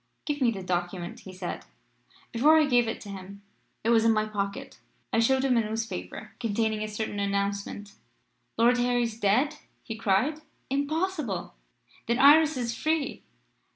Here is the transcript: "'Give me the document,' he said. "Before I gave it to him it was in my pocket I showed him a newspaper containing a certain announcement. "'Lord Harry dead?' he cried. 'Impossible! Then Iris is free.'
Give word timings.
"'Give 0.25 0.41
me 0.41 0.49
the 0.49 0.63
document,' 0.63 1.19
he 1.19 1.31
said. 1.31 1.63
"Before 2.31 2.57
I 2.57 2.65
gave 2.65 2.87
it 2.87 2.99
to 3.01 3.09
him 3.09 3.43
it 3.83 3.89
was 3.91 4.03
in 4.03 4.11
my 4.11 4.25
pocket 4.25 4.79
I 5.13 5.19
showed 5.19 5.45
him 5.45 5.55
a 5.57 5.61
newspaper 5.61 6.33
containing 6.39 6.81
a 6.81 6.87
certain 6.87 7.19
announcement. 7.19 7.93
"'Lord 8.57 8.79
Harry 8.79 9.05
dead?' 9.05 9.57
he 9.83 9.95
cried. 9.95 10.41
'Impossible! 10.71 11.53
Then 12.07 12.17
Iris 12.17 12.57
is 12.57 12.73
free.' 12.75 13.21